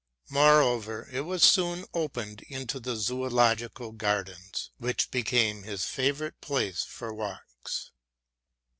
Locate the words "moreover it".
0.31-1.41